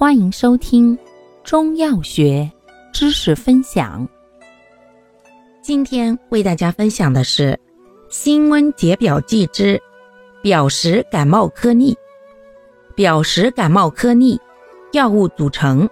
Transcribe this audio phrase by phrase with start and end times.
[0.00, 0.98] 欢迎收听
[1.44, 2.50] 中药学
[2.90, 4.08] 知识分享。
[5.60, 7.60] 今天为大家分享的是
[8.08, 9.78] 辛温解表剂之
[10.42, 11.94] 表实感冒颗粒。
[12.94, 14.40] 表实感冒颗粒
[14.92, 15.86] 药物组成：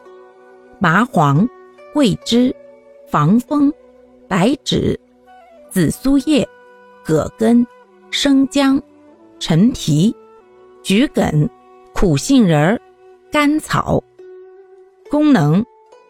[0.79, 1.47] 麻黄、
[1.93, 2.57] 桂枝、
[3.11, 3.71] 防风、
[4.27, 4.99] 白芷、
[5.69, 6.49] 紫苏叶、
[7.05, 7.67] 葛根、
[8.11, 8.83] 生姜、
[9.39, 10.17] 陈皮、
[10.83, 11.47] 桔梗、
[11.93, 12.81] 苦杏仁儿。
[13.31, 14.03] 甘草，
[15.11, 15.63] 功能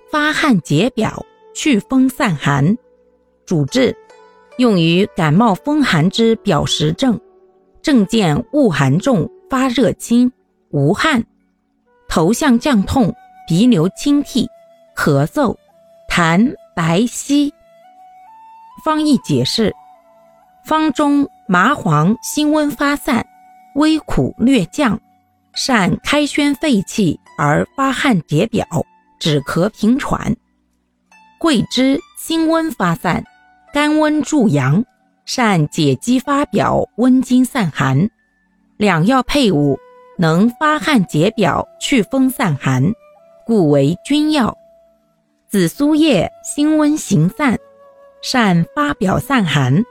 [0.09, 2.77] 发汗解表、祛风散寒。
[3.45, 3.97] 主治
[4.59, 7.19] 用于感冒风寒之表实症，
[7.83, 10.30] 症见恶寒重、发热轻、
[10.70, 11.25] 无汗、
[12.09, 13.12] 头项降痛、
[13.48, 14.48] 鼻流清涕、
[14.97, 15.56] 咳嗽、
[16.09, 17.53] 痰白稀。
[18.84, 19.75] 方义解释：
[20.64, 23.27] 方中麻黄辛温发散，
[23.75, 25.00] 微苦略降。
[25.61, 28.65] 善开宣肺气而发汗解表，
[29.19, 30.37] 止咳平喘。
[31.41, 33.25] 桂枝辛温发散，
[33.75, 34.84] 甘温助阳，
[35.25, 38.09] 善解肌发表，温经散寒。
[38.77, 39.77] 两药配伍，
[40.17, 42.93] 能发汗解表，祛风散寒，
[43.45, 44.56] 故为君药。
[45.48, 47.59] 紫苏叶辛温行散，
[48.22, 49.84] 善发表散寒。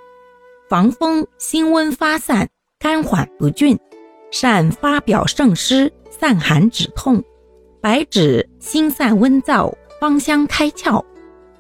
[0.69, 2.47] 防风辛温发散，
[2.79, 3.77] 肝缓不峻。
[4.31, 7.21] 善发表胜湿、散寒止痛；
[7.81, 11.03] 白芷辛散温燥、芳香开窍，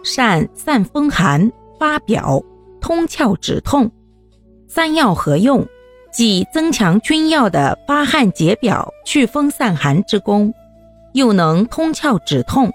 [0.03, 2.41] 善散风寒、发表、
[2.81, 3.89] 通窍止痛。
[4.67, 5.65] 三药合用，
[6.11, 10.53] 既增强君药的发汗解表、祛风散寒之功，
[11.13, 12.71] 又能通窍止痛，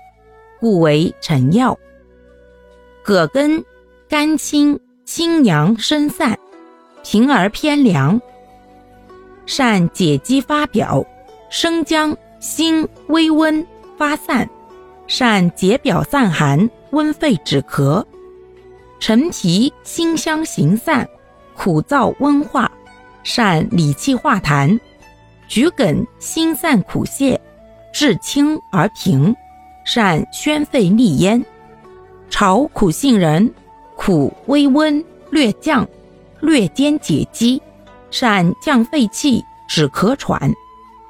[0.58, 1.78] 故为臣药。
[3.04, 3.62] 葛根
[4.08, 6.38] 甘清、清阳生散，
[7.04, 8.20] 平而偏凉。
[9.46, 11.04] 善解肌发表，
[11.50, 13.66] 生姜辛微温
[13.98, 14.48] 发散，
[15.06, 18.04] 善解表散寒，温肺止咳。
[19.00, 21.08] 陈皮辛香行散，
[21.56, 22.70] 苦燥温化，
[23.24, 24.78] 善理气化痰。
[25.48, 27.38] 桔梗辛散苦泻，
[27.92, 29.34] 治清而平，
[29.84, 31.44] 善宣肺利咽。
[32.30, 33.52] 炒苦杏仁
[33.96, 35.86] 苦微温略降，
[36.40, 37.60] 略兼解肌。
[38.12, 40.52] 善降肺气、止咳喘，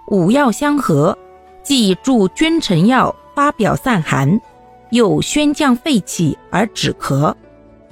[0.07, 1.19] 五药相合，
[1.65, 4.41] 既助君臣药发表散寒，
[4.91, 7.35] 又宣降肺气而止咳，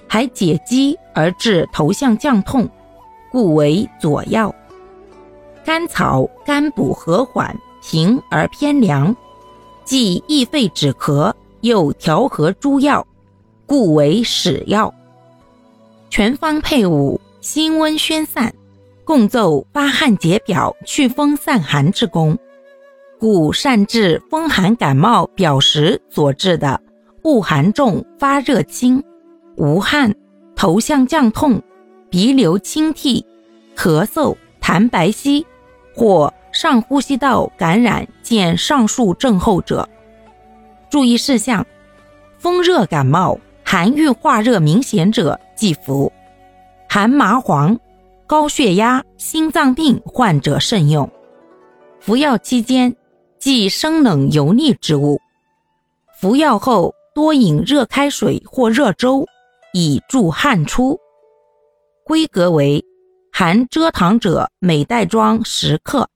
[0.08, 2.70] 还解肌而治头项降痛，
[3.32, 4.54] 故为佐药。
[5.64, 9.14] 甘草甘补和缓，平而偏凉，
[9.84, 13.04] 既益肺止咳，又调和诸药，
[13.66, 14.94] 故为使药。
[16.10, 18.54] 全方配伍，辛温宣散。
[19.10, 22.38] 共奏发汗解表、祛风散寒之功，
[23.18, 26.80] 故善治风寒感冒表实所致的
[27.24, 29.02] 恶寒重、发热轻、
[29.56, 30.14] 无汗、
[30.54, 31.60] 头项降痛、
[32.08, 33.26] 鼻流清涕、
[33.74, 35.44] 咳嗽、痰白稀，
[35.92, 39.88] 或上呼吸道感染见上述症候者。
[40.88, 41.66] 注意事项：
[42.38, 46.12] 风热感冒、寒郁化热明显者忌服。
[46.88, 47.76] 寒麻黄。
[48.30, 51.10] 高血压、心脏病患者慎用。
[51.98, 52.94] 服药期间
[53.40, 55.18] 忌生冷油腻之物。
[56.20, 59.26] 服药后多饮热开水或热粥，
[59.72, 60.96] 以助汗出。
[62.04, 62.80] 规格为：
[63.32, 66.08] 含蔗糖者每袋装十克，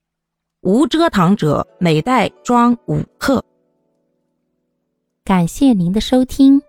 [0.61, 3.43] 无蔗糖者每袋装五克。
[5.25, 6.61] 感谢您的收听，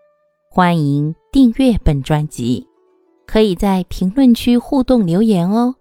[0.51, 2.67] 欢迎订阅本专辑。
[3.27, 5.75] 可以在评论区互动留言哦，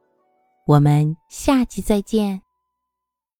[0.66, 2.44] 我们下期再见。